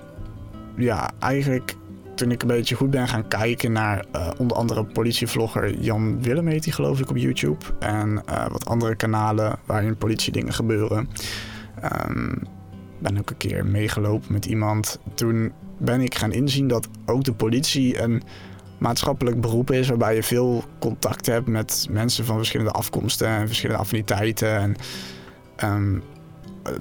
ja, 0.75 1.11
eigenlijk 1.19 1.75
toen 2.15 2.31
ik 2.31 2.41
een 2.41 2.47
beetje 2.47 2.75
goed 2.75 2.89
ben 2.89 3.07
gaan 3.07 3.27
kijken 3.27 3.71
naar 3.71 4.05
uh, 4.15 4.29
onder 4.37 4.57
andere 4.57 4.83
politievlogger 4.85 5.79
Jan 5.79 6.21
Willem 6.21 6.47
heet 6.47 6.63
die 6.63 6.73
geloof 6.73 6.99
ik 6.99 7.09
op 7.09 7.17
YouTube. 7.17 7.65
En 7.79 8.23
uh, 8.29 8.47
wat 8.47 8.65
andere 8.65 8.95
kanalen 8.95 9.59
waarin 9.65 9.97
politiedingen 9.97 10.53
gebeuren. 10.53 11.09
Um, 12.07 12.41
ben 12.99 13.17
ook 13.17 13.29
een 13.29 13.37
keer 13.37 13.65
meegelopen 13.65 14.33
met 14.33 14.45
iemand. 14.45 14.99
Toen 15.13 15.51
ben 15.77 16.01
ik 16.01 16.15
gaan 16.15 16.31
inzien 16.31 16.67
dat 16.67 16.87
ook 17.05 17.23
de 17.23 17.33
politie 17.33 18.01
een 18.01 18.23
maatschappelijk 18.77 19.41
beroep 19.41 19.71
is 19.71 19.87
waarbij 19.87 20.15
je 20.15 20.23
veel 20.23 20.63
contact 20.79 21.25
hebt 21.25 21.47
met 21.47 21.87
mensen 21.89 22.25
van 22.25 22.35
verschillende 22.35 22.71
afkomsten 22.71 23.27
en 23.27 23.47
verschillende 23.47 23.81
affiniteiten. 23.81 24.57
En 24.57 24.75
um, 25.63 26.03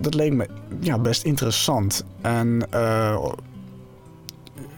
dat 0.00 0.14
leek 0.14 0.33
me 0.33 0.49
ja, 0.81 0.99
best 0.99 1.25
interessant. 1.25 2.05
En 2.21 2.67
uh, 2.75 3.26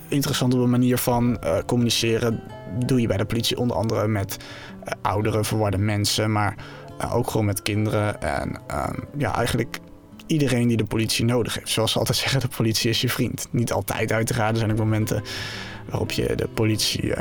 interessant 0.08 0.54
op 0.54 0.60
een 0.60 0.70
manier 0.70 0.98
van 0.98 1.38
uh, 1.44 1.58
communiceren 1.66 2.42
doe 2.86 3.00
je 3.00 3.06
bij 3.06 3.16
de 3.16 3.24
politie 3.24 3.58
onder 3.58 3.76
andere 3.76 4.08
met 4.08 4.36
uh, 4.36 4.92
oudere, 5.02 5.44
verwarde 5.44 5.78
mensen, 5.78 6.32
maar 6.32 6.56
uh, 7.00 7.14
ook 7.14 7.30
gewoon 7.30 7.46
met 7.46 7.62
kinderen. 7.62 8.22
En 8.22 8.60
ehm, 8.66 8.98
ja, 9.16 9.34
eigenlijk 9.34 9.78
iedereen 10.26 10.68
die 10.68 10.76
de 10.76 10.84
politie 10.84 11.24
nodig 11.24 11.54
heeft. 11.54 11.70
Zoals 11.70 11.92
ze 11.92 11.98
altijd 11.98 12.18
zeggen, 12.26 12.40
de 12.40 12.48
politie 12.56 12.90
is 12.90 13.00
je 13.00 13.08
vriend. 13.08 13.48
Niet 13.50 13.72
altijd 13.72 14.12
uiteraard. 14.12 14.52
Er 14.52 14.58
zijn 14.58 14.70
ook 14.70 14.78
momenten 14.78 15.22
waarop 15.88 16.10
je 16.10 16.34
de 16.34 16.48
politie 16.48 17.12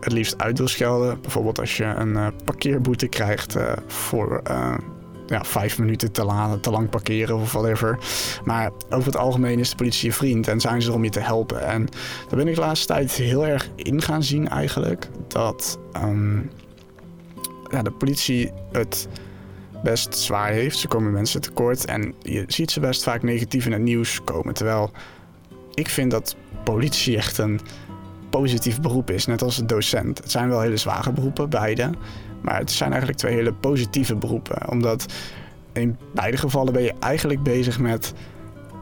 het 0.00 0.12
liefst 0.12 0.38
uit 0.38 0.58
wil 0.58 0.68
schelden. 0.68 1.20
Bijvoorbeeld 1.20 1.60
als 1.60 1.76
je 1.76 1.84
een 1.84 2.32
parkeerboete 2.44 3.06
krijgt 3.06 3.56
voor 3.86 4.42
ja, 5.26 5.44
vijf 5.44 5.78
minuten 5.78 6.12
te, 6.12 6.58
te 6.60 6.70
lang 6.70 6.90
parkeren 6.90 7.36
of 7.36 7.52
whatever. 7.52 7.98
Maar 8.44 8.70
over 8.90 9.06
het 9.06 9.16
algemeen 9.16 9.58
is 9.58 9.70
de 9.70 9.76
politie 9.76 10.08
je 10.08 10.14
vriend 10.14 10.48
en 10.48 10.60
zijn 10.60 10.82
ze 10.82 10.88
er 10.88 10.94
om 10.94 11.04
je 11.04 11.10
te 11.10 11.20
helpen. 11.20 11.60
En 11.60 11.86
daar 12.28 12.38
ben 12.38 12.48
ik 12.48 12.54
de 12.54 12.60
laatste 12.60 12.86
tijd 12.86 13.12
heel 13.12 13.46
erg 13.46 13.70
in 13.76 14.02
gaan 14.02 14.22
zien 14.22 14.48
eigenlijk. 14.48 15.08
Dat 15.28 15.78
um, 15.96 16.50
ja, 17.70 17.82
de 17.82 17.90
politie 17.90 18.52
het 18.72 19.08
best 19.82 20.16
zwaar 20.16 20.50
heeft. 20.50 20.78
Ze 20.78 20.88
komen 20.88 21.12
mensen 21.12 21.40
tekort 21.40 21.84
en 21.84 22.14
je 22.22 22.44
ziet 22.46 22.70
ze 22.70 22.80
best 22.80 23.02
vaak 23.02 23.22
negatief 23.22 23.66
in 23.66 23.72
het 23.72 23.82
nieuws 23.82 24.24
komen. 24.24 24.54
Terwijl 24.54 24.90
ik 25.74 25.88
vind 25.88 26.10
dat 26.10 26.36
politie 26.64 27.16
echt 27.16 27.38
een 27.38 27.60
positief 28.30 28.80
beroep 28.80 29.10
is, 29.10 29.26
net 29.26 29.42
als 29.42 29.62
docent. 29.64 30.18
Het 30.18 30.30
zijn 30.30 30.48
wel 30.48 30.60
hele 30.60 30.76
zware 30.76 31.12
beroepen, 31.12 31.50
beide. 31.50 31.90
Maar 32.40 32.58
het 32.58 32.70
zijn 32.70 32.90
eigenlijk 32.90 33.20
twee 33.20 33.34
hele 33.34 33.52
positieve 33.52 34.16
beroepen. 34.16 34.70
Omdat 34.70 35.06
in 35.72 35.96
beide 36.14 36.36
gevallen 36.36 36.72
ben 36.72 36.82
je 36.82 36.94
eigenlijk 37.00 37.42
bezig 37.42 37.78
met 37.78 38.14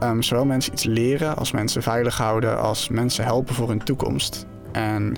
um, 0.03 0.21
zowel 0.21 0.45
mensen 0.45 0.73
iets 0.73 0.83
leren, 0.83 1.37
als 1.37 1.51
mensen 1.51 1.83
veilig 1.83 2.17
houden, 2.17 2.59
als 2.61 2.89
mensen 2.89 3.23
helpen 3.23 3.55
voor 3.55 3.69
hun 3.69 3.83
toekomst. 3.83 4.45
En 4.71 5.15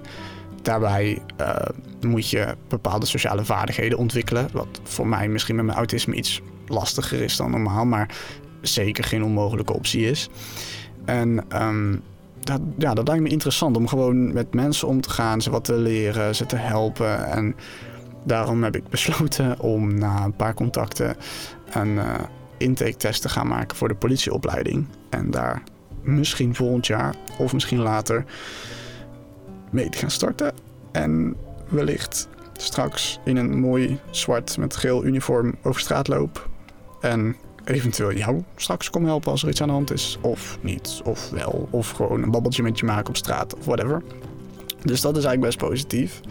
daarbij 0.61 1.21
uh, 1.41 1.55
moet 2.01 2.29
je 2.29 2.55
bepaalde 2.67 3.05
sociale 3.05 3.45
vaardigheden 3.45 3.97
ontwikkelen. 3.97 4.47
Wat 4.51 4.79
voor 4.83 5.07
mij 5.07 5.27
misschien 5.27 5.55
met 5.55 5.65
mijn 5.65 5.77
autisme 5.77 6.15
iets 6.15 6.41
lastiger 6.67 7.21
is 7.21 7.37
dan 7.37 7.51
normaal, 7.51 7.85
maar 7.85 8.15
zeker 8.61 9.03
geen 9.03 9.23
onmogelijke 9.23 9.73
optie 9.73 10.09
is. 10.09 10.29
En 11.05 11.45
um, 11.63 12.01
dat, 12.39 12.61
ja, 12.77 12.93
dat 12.93 13.07
lijkt 13.07 13.23
me 13.23 13.29
interessant 13.29 13.77
om 13.77 13.87
gewoon 13.87 14.33
met 14.33 14.53
mensen 14.53 14.87
om 14.87 15.01
te 15.01 15.09
gaan, 15.09 15.41
ze 15.41 15.49
wat 15.49 15.63
te 15.63 15.77
leren, 15.77 16.35
ze 16.35 16.45
te 16.45 16.55
helpen. 16.55 17.25
En 17.25 17.55
daarom 18.27 18.63
heb 18.63 18.75
ik 18.75 18.87
besloten 18.89 19.59
om 19.59 19.97
na 19.97 20.23
een 20.23 20.35
paar 20.35 20.53
contacten 20.53 21.15
een 21.71 21.95
uh, 21.95 22.13
intake-test 22.57 23.21
te 23.21 23.29
gaan 23.29 23.47
maken 23.47 23.77
voor 23.77 23.87
de 23.87 23.95
politieopleiding. 23.95 24.87
En 25.09 25.31
daar 25.31 25.63
misschien 26.01 26.55
volgend 26.55 26.87
jaar 26.87 27.15
of 27.37 27.53
misschien 27.53 27.79
later 27.79 28.25
mee 29.69 29.89
te 29.89 29.97
gaan 29.97 30.11
starten. 30.11 30.53
En 30.91 31.35
wellicht 31.67 32.27
straks 32.53 33.19
in 33.23 33.37
een 33.37 33.59
mooi 33.59 33.99
zwart 34.09 34.57
met 34.57 34.75
geel 34.75 35.05
uniform 35.05 35.55
over 35.63 35.81
straat 35.81 36.07
loop. 36.07 36.49
En 37.01 37.35
eventueel 37.63 38.13
jou 38.13 38.43
straks 38.55 38.89
kom 38.89 39.05
helpen 39.05 39.31
als 39.31 39.43
er 39.43 39.49
iets 39.49 39.61
aan 39.61 39.67
de 39.67 39.73
hand 39.73 39.91
is. 39.91 40.17
Of 40.21 40.57
niet, 40.61 41.01
of 41.03 41.29
wel. 41.29 41.67
Of 41.71 41.89
gewoon 41.89 42.23
een 42.23 42.31
babbeltje 42.31 42.63
met 42.63 42.79
je 42.79 42.85
maken 42.85 43.09
op 43.09 43.17
straat 43.17 43.55
of 43.55 43.65
whatever. 43.65 44.01
Dus 44.81 45.01
dat 45.01 45.17
is 45.17 45.23
eigenlijk 45.23 45.41
best 45.41 45.69
positief. 45.69 46.21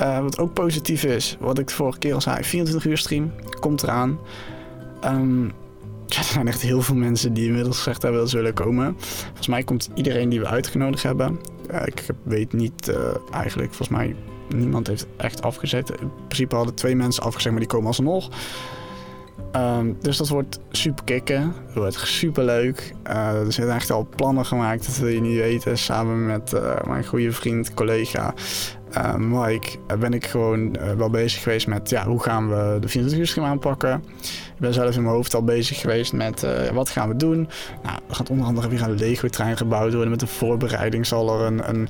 Uh, 0.00 0.20
wat 0.20 0.38
ook 0.38 0.52
positief 0.52 1.04
is, 1.04 1.36
wat 1.40 1.58
ik 1.58 1.66
de 1.66 1.74
vorige 1.74 1.98
keer 1.98 2.14
al 2.14 2.20
zei, 2.20 2.44
24 2.44 2.90
uur 2.90 2.98
stream 2.98 3.32
komt 3.60 3.82
eraan. 3.82 4.18
Ja, 6.06 6.18
er 6.18 6.24
zijn 6.24 6.48
echt 6.48 6.62
heel 6.62 6.82
veel 6.82 6.94
mensen 6.94 7.32
die 7.32 7.46
inmiddels 7.46 7.76
gezegd 7.76 8.02
hebben 8.02 8.20
dat 8.20 8.30
ze 8.30 8.36
willen 8.36 8.54
komen. 8.54 8.96
Volgens 8.98 9.46
mij 9.46 9.62
komt 9.62 9.90
iedereen 9.94 10.28
die 10.28 10.40
we 10.40 10.46
uitgenodigd 10.46 11.02
hebben. 11.02 11.40
Uh, 11.70 11.80
ik 11.84 12.04
weet 12.22 12.52
niet 12.52 12.88
uh, 12.88 12.96
eigenlijk, 13.30 13.74
volgens 13.74 13.98
mij 13.98 14.16
niemand 14.54 14.86
heeft 14.86 15.06
echt 15.16 15.42
afgezet. 15.42 15.90
In 15.90 16.10
principe 16.24 16.56
hadden 16.56 16.74
twee 16.74 16.96
mensen 16.96 17.22
afgezegd, 17.22 17.50
maar 17.50 17.64
die 17.64 17.72
komen 17.72 17.86
alsnog. 17.86 18.28
Um, 19.56 19.96
dus 20.00 20.16
dat 20.16 20.28
wordt 20.28 20.60
super 20.70 21.04
kicken. 21.04 21.54
Dat 21.66 21.74
wordt 21.74 21.98
super 21.98 22.44
leuk. 22.44 22.94
Er 23.02 23.52
zijn 23.52 23.68
echt 23.68 23.90
al 23.90 24.08
plannen 24.16 24.46
gemaakt, 24.46 24.86
dat 24.86 24.98
wil 24.98 25.08
je 25.08 25.20
niet 25.20 25.38
weten. 25.38 25.78
Samen 25.78 26.26
met 26.26 26.52
mijn 26.86 27.06
goede 27.06 27.32
vriend, 27.32 27.74
collega 27.74 28.34
uh, 28.96 29.14
Mike 29.14 29.78
ben 29.98 30.12
ik 30.12 30.26
gewoon 30.26 30.76
wel 30.96 31.10
bezig 31.10 31.42
geweest 31.42 31.66
met 31.66 31.90
ja, 31.90 32.06
hoe 32.06 32.22
gaan 32.22 32.48
we 32.48 32.76
de 32.80 32.88
24 32.88 33.36
uur 33.36 33.44
aanpakken. 33.44 34.04
Ik 34.20 34.58
ben 34.58 34.74
zelf 34.74 34.96
in 34.96 35.02
mijn 35.02 35.14
hoofd 35.14 35.34
al 35.34 35.44
bezig 35.44 35.80
geweest 35.80 36.12
met 36.12 36.46
wat 36.72 36.90
gaan 36.90 37.08
we 37.08 37.16
doen. 37.16 37.48
Nou, 37.82 37.98
er 38.08 38.14
gaat 38.14 38.30
onder 38.30 38.46
andere 38.46 38.68
weer 38.68 38.82
een 38.82 38.98
Lego-trein 38.98 39.56
gebouwd 39.56 39.92
worden. 39.92 40.10
Met 40.10 40.20
de 40.20 40.26
voorbereiding 40.26 41.06
zal 41.06 41.40
er 41.40 41.46
een, 41.46 41.68
een 41.68 41.88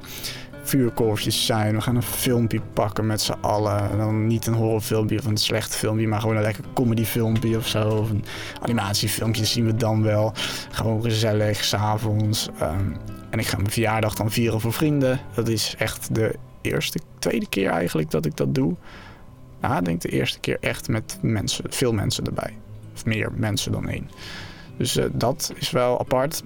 zijn. 1.28 1.74
We 1.74 1.80
gaan 1.80 1.96
een 1.96 2.02
filmpje 2.02 2.60
pakken 2.72 3.06
met 3.06 3.20
z'n 3.20 3.34
allen. 3.40 3.90
En 3.90 3.98
dan 3.98 4.26
niet 4.26 4.46
een 4.46 4.54
horrorfilmpje 4.54 5.18
of 5.18 5.24
een 5.24 5.36
slecht 5.36 5.76
filmpje, 5.76 6.08
maar 6.08 6.20
gewoon 6.20 6.36
een 6.36 6.42
lekker 6.42 6.64
comedyfilmpje 6.74 7.56
of 7.56 7.66
zo. 7.66 7.88
Of 7.88 8.10
een 8.10 8.24
animatiefilmpje 8.60 9.44
zien 9.44 9.66
we 9.66 9.76
dan 9.76 10.02
wel. 10.02 10.32
Gewoon 10.70 11.02
gezellig, 11.02 11.64
s'avonds. 11.64 12.48
Um, 12.62 12.96
en 13.30 13.38
ik 13.38 13.46
ga 13.46 13.56
mijn 13.56 13.70
verjaardag 13.70 14.14
dan 14.14 14.30
vieren 14.30 14.60
voor 14.60 14.72
vrienden. 14.72 15.20
Dat 15.34 15.48
is 15.48 15.74
echt 15.78 16.14
de 16.14 16.34
eerste, 16.70 16.98
tweede 17.18 17.48
keer 17.48 17.70
eigenlijk 17.70 18.10
dat 18.10 18.26
ik 18.26 18.36
dat 18.36 18.54
doe. 18.54 18.74
Ik 19.78 19.84
denk 19.84 20.00
de 20.00 20.08
eerste 20.08 20.40
keer 20.40 20.56
echt 20.60 20.88
met 20.88 21.18
mensen, 21.22 21.64
veel 21.68 21.92
mensen 21.92 22.24
erbij. 22.24 22.56
Of 22.94 23.04
meer 23.04 23.32
mensen 23.34 23.72
dan 23.72 23.88
één. 23.88 24.10
Dus 24.76 24.96
uh, 24.96 25.04
dat 25.12 25.52
is 25.56 25.70
wel 25.70 26.00
apart 26.00 26.42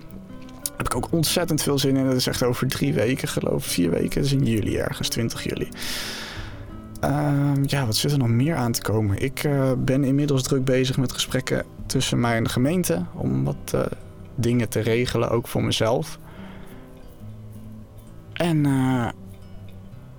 heb 0.81 0.95
ik 0.95 0.97
ook 0.97 1.13
ontzettend 1.13 1.63
veel 1.63 1.79
zin 1.79 1.97
in. 1.97 2.07
Dat 2.07 2.17
is 2.17 2.27
echt 2.27 2.43
over 2.43 2.67
drie 2.67 2.93
weken, 2.95 3.29
geloof 3.29 3.65
ik. 3.65 3.71
Vier 3.71 3.91
weken. 3.91 4.23
Is 4.23 4.33
in 4.33 4.45
juli 4.45 4.77
ergens, 4.77 5.09
20 5.09 5.45
juli. 5.45 5.69
Uh, 7.05 7.53
ja, 7.63 7.87
wat 7.87 7.97
zit 7.97 8.13
er 8.13 8.19
nog 8.19 8.29
meer 8.29 8.55
aan 8.55 8.73
te 8.73 8.83
komen? 8.83 9.23
Ik 9.23 9.45
uh, 9.45 9.73
ben 9.79 10.05
inmiddels 10.05 10.43
druk 10.43 10.65
bezig 10.65 10.97
met 10.97 11.13
gesprekken 11.13 11.65
tussen 11.87 12.21
mij 12.21 12.37
en 12.37 12.45
de 12.45 12.51
gemeente. 12.51 13.05
Om 13.15 13.45
wat 13.45 13.73
uh, 13.75 13.81
dingen 14.35 14.69
te 14.69 14.81
regelen, 14.81 15.31
ook 15.31 15.49
voor 15.49 15.65
mezelf. 15.65 16.19
En 18.33 18.67
eh, 18.67 19.09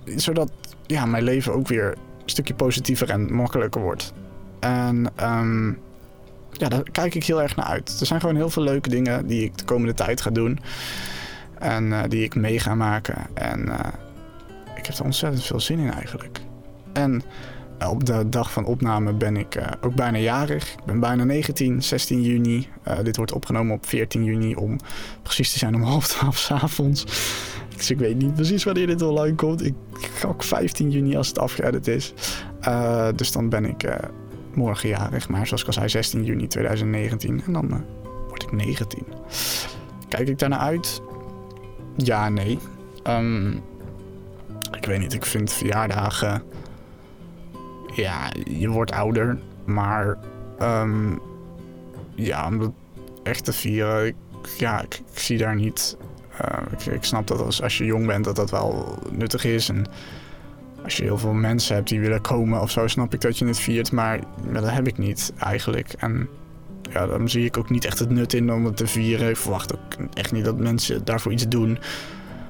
zodat 0.04 0.50
ja, 0.86 1.06
mijn 1.06 1.22
leven 1.22 1.52
ook 1.52 1.68
weer 1.68 1.86
een 1.88 2.30
stukje 2.30 2.54
positiever 2.54 3.10
en 3.10 3.34
makkelijker 3.34 3.80
wordt. 3.80 4.12
En 4.60 5.12
um, 5.22 5.78
ja, 6.50 6.68
daar 6.68 6.82
kijk 6.82 7.14
ik 7.14 7.24
heel 7.24 7.42
erg 7.42 7.56
naar 7.56 7.66
uit. 7.66 8.00
Er 8.00 8.06
zijn 8.06 8.20
gewoon 8.20 8.36
heel 8.36 8.50
veel 8.50 8.62
leuke 8.62 8.88
dingen 8.88 9.26
die 9.26 9.42
ik 9.42 9.58
de 9.58 9.64
komende 9.64 9.94
tijd 9.94 10.20
ga 10.20 10.30
doen. 10.30 10.58
En 11.58 11.84
uh, 11.84 12.00
die 12.08 12.22
ik 12.22 12.34
mee 12.34 12.58
ga 12.58 12.74
maken. 12.74 13.16
En 13.34 13.66
uh, 13.66 13.78
ik 14.76 14.86
heb 14.86 14.96
er 14.96 15.04
ontzettend 15.04 15.44
veel 15.44 15.60
zin 15.60 15.78
in 15.78 15.92
eigenlijk. 15.92 16.40
En 16.92 17.22
op 17.88 18.04
de 18.04 18.28
dag 18.28 18.52
van 18.52 18.64
opname 18.64 19.12
ben 19.12 19.36
ik 19.36 19.58
ook 19.80 19.94
bijna 19.94 20.18
jarig. 20.18 20.72
Ik 20.72 20.84
ben 20.84 21.00
bijna 21.00 21.24
19, 21.24 21.82
16 21.82 22.22
juni. 22.22 22.68
Dit 23.02 23.16
wordt 23.16 23.32
opgenomen 23.32 23.76
op 23.76 23.86
14 23.86 24.24
juni 24.24 24.54
om 24.54 24.78
precies 25.22 25.52
te 25.52 25.58
zijn 25.58 25.74
om 25.74 25.82
half 25.92 26.08
twaalf 26.08 26.38
s 26.38 26.50
avonds. 26.50 27.04
Dus 27.82 27.90
ik 27.90 27.98
weet 27.98 28.16
niet 28.16 28.34
precies 28.34 28.64
wanneer 28.64 28.86
dit 28.86 29.02
online 29.02 29.34
komt. 29.34 29.64
Ik 29.64 29.74
gok 30.20 30.42
15 30.42 30.90
juni 30.90 31.16
als 31.16 31.28
het 31.28 31.38
afgeëdit 31.38 31.86
is. 31.86 32.14
Uh, 32.68 33.08
dus 33.16 33.32
dan 33.32 33.48
ben 33.48 33.64
ik 33.64 33.84
morgen 34.54 34.88
jarig. 34.88 35.28
Maar 35.28 35.46
zoals 35.46 35.60
ik 35.60 35.66
al 35.66 35.72
zei, 35.72 35.88
16 35.88 36.24
juni 36.24 36.46
2019. 36.46 37.42
En 37.46 37.52
dan 37.52 37.84
word 38.28 38.42
ik 38.42 38.52
19. 38.52 39.06
Kijk 40.08 40.28
ik 40.28 40.38
daarna 40.38 40.58
uit? 40.58 41.02
Ja, 41.96 42.28
nee. 42.28 42.58
Um, 43.06 43.60
ik 44.76 44.84
weet 44.84 44.98
niet, 44.98 45.14
ik 45.14 45.26
vind 45.26 45.52
verjaardagen 45.52 46.42
ja, 47.94 48.30
je 48.44 48.68
wordt 48.68 48.92
ouder, 48.92 49.38
maar 49.64 50.18
um, 50.62 51.20
ja, 52.14 52.46
om 52.46 52.58
dat 52.58 52.72
echt 53.22 53.44
te 53.44 53.52
vieren, 53.52 54.14
ja, 54.58 54.82
ik, 54.82 55.02
zie 55.12 55.38
daar 55.38 55.54
niet. 55.54 55.96
Uh, 56.40 56.58
ik, 56.70 56.86
ik, 56.86 57.04
snap 57.04 57.26
dat 57.26 57.40
als, 57.40 57.62
als 57.62 57.78
je 57.78 57.84
jong 57.84 58.06
bent 58.06 58.24
dat 58.24 58.36
dat 58.36 58.50
wel 58.50 58.98
nuttig 59.10 59.44
is. 59.44 59.68
En 59.68 59.86
als 60.84 60.96
je 60.96 61.02
heel 61.02 61.18
veel 61.18 61.32
mensen 61.32 61.74
hebt 61.74 61.88
die 61.88 62.00
willen 62.00 62.20
komen 62.20 62.60
of 62.60 62.70
zo, 62.70 62.86
snap 62.86 63.14
ik 63.14 63.20
dat 63.20 63.38
je 63.38 63.46
het 63.46 63.58
viert. 63.58 63.92
Maar 63.92 64.20
dat 64.52 64.70
heb 64.70 64.86
ik 64.86 64.98
niet 64.98 65.32
eigenlijk. 65.38 65.92
En 65.92 66.28
ja, 66.92 67.06
dan 67.06 67.28
zie 67.28 67.44
ik 67.44 67.56
ook 67.56 67.70
niet 67.70 67.84
echt 67.84 67.98
het 67.98 68.10
nut 68.10 68.32
in 68.32 68.52
om 68.52 68.64
het 68.64 68.76
te 68.76 68.86
vieren. 68.86 69.28
Ik 69.28 69.36
verwacht 69.36 69.74
ook 69.74 70.08
echt 70.14 70.32
niet 70.32 70.44
dat 70.44 70.58
mensen 70.58 71.04
daarvoor 71.04 71.32
iets 71.32 71.48
doen. 71.48 71.78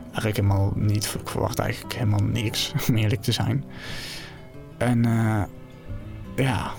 Eigenlijk 0.05 0.37
helemaal 0.37 0.73
niet. 0.77 1.17
Ik 1.21 1.29
verwacht 1.29 1.59
eigenlijk 1.59 1.95
helemaal 1.95 2.23
niks, 2.23 2.73
om 2.89 2.97
eerlijk 2.97 3.23
te 3.23 3.33
zijn. 3.33 3.65
En 4.79 5.07
uh, 5.07 5.43
ja. 6.37 6.71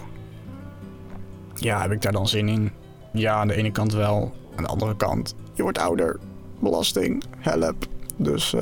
Ja, 1.55 1.81
heb 1.81 1.91
ik 1.91 2.01
daar 2.01 2.11
dan 2.11 2.27
zin 2.27 2.47
in? 2.47 2.71
Ja, 3.13 3.33
aan 3.33 3.47
de 3.47 3.55
ene 3.55 3.71
kant 3.71 3.93
wel. 3.93 4.33
Aan 4.55 4.63
de 4.63 4.69
andere 4.69 4.95
kant, 4.95 5.35
je 5.53 5.61
wordt 5.61 5.77
ouder. 5.77 6.19
Belasting, 6.63 7.23
help. 7.39 7.85
Dus 8.15 8.53
uh, 8.53 8.61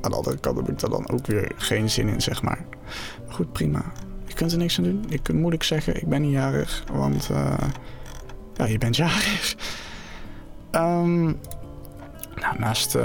aan 0.00 0.10
de 0.10 0.16
andere 0.16 0.38
kant 0.38 0.56
heb 0.56 0.68
ik 0.68 0.78
daar 0.78 0.90
dan 0.90 1.10
ook 1.10 1.26
weer 1.26 1.52
geen 1.56 1.90
zin 1.90 2.08
in, 2.08 2.20
zeg 2.20 2.42
maar. 2.42 2.64
goed, 3.28 3.52
prima. 3.52 3.92
Je 4.26 4.34
kunt 4.34 4.52
er 4.52 4.58
niks 4.58 4.78
aan 4.78 4.84
doen. 4.84 5.04
Ik 5.08 5.32
moet 5.32 5.52
ik 5.52 5.62
zeggen, 5.62 5.96
ik 5.96 6.08
ben 6.08 6.22
niet 6.22 6.32
jarig. 6.32 6.84
Want 6.92 7.28
uh, 7.32 7.58
ja, 8.54 8.64
je 8.64 8.78
bent 8.78 8.96
jarig. 9.06 9.56
Um, 10.70 11.22
nou, 12.34 12.58
naast 12.58 12.98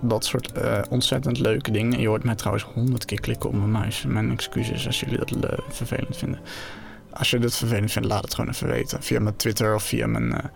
dat 0.00 0.24
soort 0.24 0.52
ontzettend 0.88 1.38
leuke 1.38 1.70
dingen. 1.70 2.00
Je 2.00 2.08
hoort 2.08 2.24
mij 2.24 2.34
trouwens 2.34 2.64
honderd 2.64 3.04
keer 3.04 3.20
klikken 3.20 3.48
op 3.48 3.54
mijn 3.54 3.70
muis. 3.70 4.04
Mijn 4.08 4.30
excuses 4.30 4.86
als 4.86 5.00
jullie 5.00 5.18
dat 5.18 5.62
vervelend 5.68 6.16
vinden. 6.16 6.40
Als 7.10 7.30
je 7.30 7.38
dit 7.38 7.56
vervelend 7.56 7.92
vindt, 7.92 8.08
laat 8.08 8.22
het 8.22 8.34
gewoon 8.34 8.50
even 8.50 8.68
weten. 8.68 9.02
Via 9.02 9.20
mijn 9.20 9.36
Twitter 9.36 9.74
of 9.74 9.82
via 9.82 10.06
mijn 10.06 10.50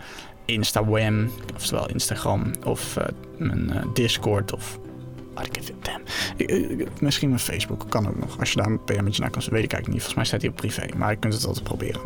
Instagram, 0.45 1.31
oftewel 1.55 1.89
Instagram, 1.89 2.51
of 2.65 2.97
mijn 3.37 3.85
Discord 3.93 4.53
of 4.53 4.79
wat 5.35 5.47
ik 5.47 5.73
damn. 5.83 6.03
Misschien 7.01 7.29
mijn 7.29 7.41
Facebook 7.41 7.85
kan 7.89 8.09
ook 8.09 8.19
nog. 8.19 8.39
Als 8.39 8.53
je 8.53 8.57
daar 8.57 8.67
een 8.67 8.85
PM'tje 8.85 9.21
naar 9.21 9.31
kan, 9.31 9.43
weet 9.43 9.65
ik 9.65 9.73
eigenlijk 9.73 9.87
niet. 9.87 10.03
Volgens 10.03 10.15
mij 10.15 10.25
staat 10.25 10.41
hij 10.41 10.51
op 10.51 10.57
privé, 10.57 10.87
maar 10.97 11.11
je 11.11 11.17
kunt 11.17 11.35
het 11.35 11.47
altijd 11.47 11.65
proberen. 11.65 12.01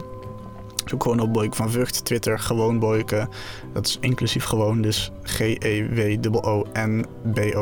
Zoek 0.85 1.03
gewoon 1.03 1.21
op 1.21 1.33
Boyk 1.33 1.55
van 1.55 1.71
Vught, 1.71 2.05
Twitter, 2.05 2.39
gewoon 2.39 2.79
Boyke. 2.79 3.29
Dat 3.73 3.87
is 3.87 3.99
inclusief 4.01 4.45
gewoon, 4.45 4.83
dus 4.83 5.11
G-E-W-O-N-B-O 5.23 6.51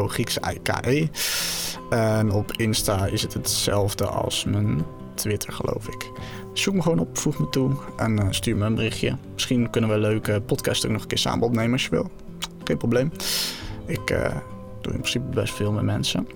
Griekse 0.08 0.40
I-K-E. 0.54 1.06
En 1.90 2.32
op 2.32 2.52
Insta 2.52 3.06
is 3.06 3.22
het 3.22 3.34
hetzelfde 3.34 4.06
als 4.06 4.44
mijn 4.44 4.84
Twitter, 5.14 5.52
geloof 5.52 5.88
ik. 5.88 6.10
Zoek 6.58 6.74
me 6.74 6.82
gewoon 6.82 6.98
op, 6.98 7.18
voeg 7.18 7.38
me 7.38 7.48
toe 7.48 7.70
en 7.96 8.12
uh, 8.12 8.26
stuur 8.30 8.56
me 8.56 8.64
een 8.64 8.74
berichtje. 8.74 9.16
Misschien 9.32 9.70
kunnen 9.70 9.90
we 9.90 9.96
een 9.96 10.02
leuke 10.02 10.40
podcast 10.46 10.84
ook 10.86 10.92
nog 10.92 11.02
een 11.02 11.08
keer 11.08 11.18
samen 11.18 11.46
opnemen 11.46 11.72
als 11.72 11.84
je 11.84 11.90
wil. 11.90 12.10
Geen 12.64 12.76
probleem. 12.76 13.12
Ik 13.86 14.10
uh, 14.10 14.36
doe 14.80 14.92
in 14.92 14.98
principe 14.98 15.26
best 15.34 15.54
veel 15.54 15.72
met 15.72 15.84
mensen. 15.84 16.26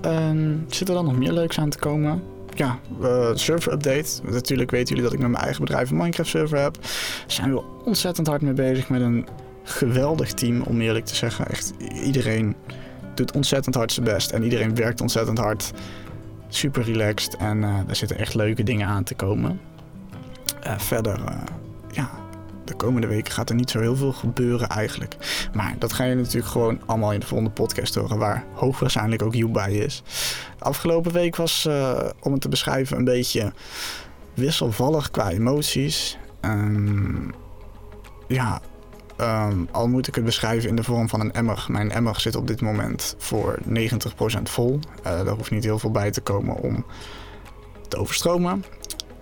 En 0.00 0.64
zit 0.68 0.88
er 0.88 0.94
dan 0.94 1.04
nog 1.04 1.18
meer 1.18 1.32
leuks 1.32 1.58
aan 1.58 1.70
te 1.70 1.78
komen? 1.78 2.22
ja, 2.54 2.78
uh, 3.02 3.30
server 3.34 3.72
update. 3.72 4.10
Natuurlijk 4.22 4.70
weten 4.70 4.88
jullie 4.88 5.02
dat 5.02 5.12
ik 5.12 5.18
met 5.18 5.30
mijn 5.30 5.42
eigen 5.42 5.64
bedrijf 5.64 5.90
een 5.90 5.96
Minecraft 5.96 6.30
server 6.30 6.58
heb. 6.58 6.78
Zijn 7.26 7.54
we 7.54 7.62
ontzettend 7.84 8.26
hard 8.26 8.42
mee 8.42 8.52
bezig 8.52 8.88
met 8.88 9.00
een 9.00 9.26
geweldig 9.62 10.32
team, 10.32 10.62
om 10.62 10.80
eerlijk 10.80 11.04
te 11.04 11.14
zeggen. 11.14 11.46
Echt 11.46 11.72
iedereen 12.04 12.56
doet 13.14 13.32
ontzettend 13.32 13.74
hard 13.74 13.92
zijn 13.92 14.06
best 14.06 14.30
en 14.30 14.42
iedereen 14.42 14.74
werkt 14.74 15.00
ontzettend 15.00 15.38
hard. 15.38 15.72
Super 16.54 16.82
relaxed 16.82 17.36
en 17.36 17.62
uh, 17.62 17.78
er 17.88 17.96
zitten 17.96 18.18
echt 18.18 18.34
leuke 18.34 18.62
dingen 18.62 18.86
aan 18.86 19.04
te 19.04 19.14
komen. 19.14 19.60
Uh, 20.66 20.78
verder, 20.78 21.20
ja, 21.90 22.10
de 22.64 22.74
komende 22.74 23.06
weken 23.06 23.32
gaat 23.32 23.48
er 23.48 23.54
niet 23.54 23.70
zo 23.70 23.80
heel 23.80 23.96
veel 23.96 24.12
gebeuren 24.12 24.68
eigenlijk. 24.68 25.16
Maar 25.54 25.74
dat 25.78 25.92
ga 25.92 26.04
je 26.04 26.14
natuurlijk 26.14 26.46
gewoon 26.46 26.80
allemaal 26.86 27.12
in 27.12 27.20
de 27.20 27.26
volgende 27.26 27.52
podcast 27.52 27.94
horen, 27.94 28.18
waar 28.18 28.44
hoogwaarschijnlijk 28.52 29.22
ook 29.22 29.34
Joep 29.34 29.52
bij 29.52 29.72
is. 29.72 30.02
De 30.58 30.64
afgelopen 30.64 31.12
week 31.12 31.36
was, 31.36 31.68
om 32.20 32.32
het 32.32 32.40
te 32.40 32.48
beschrijven, 32.48 32.96
een 32.96 33.04
beetje 33.04 33.52
wisselvallig 34.34 35.10
qua 35.10 35.30
emoties. 35.30 36.18
Um, 36.40 37.34
ja, 38.28 38.60
um, 39.20 39.68
al 39.70 39.88
moet 39.88 40.06
ik 40.06 40.14
het 40.14 40.24
beschrijven 40.24 40.68
in 40.68 40.76
de 40.76 40.82
vorm 40.82 41.08
van 41.08 41.20
een 41.20 41.32
emmer. 41.32 41.66
Mijn 41.68 41.90
emmer 41.90 42.20
zit 42.20 42.36
op 42.36 42.46
dit 42.46 42.60
moment 42.60 43.14
voor 43.18 43.58
90% 43.68 43.72
vol. 44.42 44.78
Uh, 44.98 45.02
daar 45.02 45.34
hoeft 45.34 45.50
niet 45.50 45.64
heel 45.64 45.78
veel 45.78 45.90
bij 45.90 46.10
te 46.10 46.20
komen 46.20 46.56
om 46.56 46.84
te 47.88 47.96
overstromen. 47.96 48.64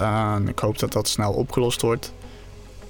Uh, 0.00 0.36
ik 0.46 0.58
hoop 0.58 0.78
dat 0.78 0.92
dat 0.92 1.08
snel 1.08 1.32
opgelost 1.32 1.82
wordt. 1.82 2.12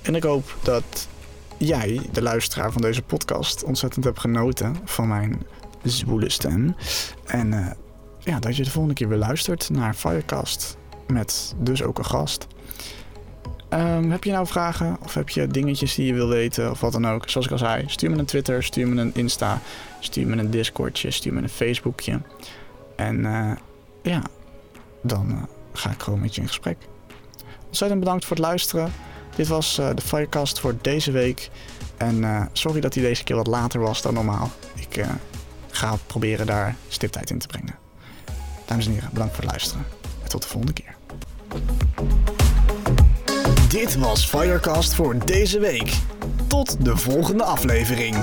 En 0.02 0.14
ik 0.14 0.22
hoop 0.22 0.56
dat 0.62 1.08
jij, 1.56 2.00
de 2.12 2.22
luisteraar 2.22 2.72
van 2.72 2.82
deze 2.82 3.02
podcast, 3.02 3.64
ontzettend 3.64 4.04
hebt 4.04 4.20
genoten 4.20 4.76
van 4.84 5.08
mijn 5.08 5.42
zwoele 5.82 6.30
stem. 6.30 6.76
En 7.24 7.52
uh, 7.52 7.70
ja, 8.18 8.38
dat 8.38 8.56
je 8.56 8.64
de 8.64 8.70
volgende 8.70 8.94
keer 8.94 9.08
weer 9.08 9.18
luistert 9.18 9.70
naar 9.70 9.94
Firecast. 9.94 10.76
Met 11.06 11.54
dus 11.58 11.82
ook 11.82 11.98
een 11.98 12.04
gast. 12.04 12.46
Um, 13.72 14.10
heb 14.10 14.24
je 14.24 14.32
nou 14.32 14.46
vragen 14.46 14.96
of 15.02 15.14
heb 15.14 15.28
je 15.28 15.46
dingetjes 15.46 15.94
die 15.94 16.06
je 16.06 16.14
wil 16.14 16.28
weten 16.28 16.70
of 16.70 16.80
wat 16.80 16.92
dan 16.92 17.06
ook? 17.08 17.30
Zoals 17.30 17.46
ik 17.46 17.52
al 17.52 17.58
zei, 17.58 17.84
stuur 17.86 18.10
me 18.10 18.18
een 18.18 18.24
Twitter, 18.24 18.62
stuur 18.62 18.88
me 18.88 19.00
een 19.00 19.14
Insta, 19.14 19.60
stuur 20.00 20.26
me 20.26 20.36
een 20.36 20.50
Discordje, 20.50 21.10
stuur 21.10 21.32
me 21.32 21.42
een 21.42 21.48
Facebookje. 21.48 22.20
En 22.96 23.18
uh, 23.18 23.52
ja, 24.02 24.22
dan 25.02 25.30
uh, 25.30 25.42
ga 25.72 25.90
ik 25.90 26.02
gewoon 26.02 26.20
met 26.20 26.34
je 26.34 26.40
in 26.40 26.46
gesprek. 26.46 26.76
Ontzettend 27.66 28.00
bedankt 28.00 28.24
voor 28.24 28.36
het 28.36 28.44
luisteren. 28.44 28.92
Dit 29.36 29.48
was 29.48 29.78
uh, 29.78 29.88
de 29.94 30.02
Firecast 30.02 30.60
voor 30.60 30.74
deze 30.80 31.10
week. 31.10 31.50
En 31.96 32.48
sorry 32.52 32.80
dat 32.80 32.94
hij 32.94 33.02
deze 33.02 33.24
keer 33.24 33.36
wat 33.36 33.46
later 33.46 33.80
was 33.80 34.02
dan 34.02 34.14
normaal. 34.14 34.50
Ik 34.74 35.04
ga 35.70 35.96
proberen 36.06 36.46
daar 36.46 36.76
stiptijd 36.88 37.30
in 37.30 37.38
te 37.38 37.46
brengen. 37.46 37.74
Dames 38.66 38.86
en 38.86 38.92
heren, 38.92 39.08
bedankt 39.12 39.34
voor 39.34 39.42
het 39.42 39.52
luisteren. 39.52 39.84
En 40.22 40.28
tot 40.28 40.42
de 40.42 40.48
volgende 40.48 40.72
keer. 40.72 40.94
Dit 43.72 43.96
was 43.96 44.26
Firecast 44.26 44.94
voor 44.94 45.16
deze 45.26 45.58
week. 45.58 45.92
Tot 46.46 46.84
de 46.84 46.96
volgende 46.96 47.44
aflevering. 47.44 48.16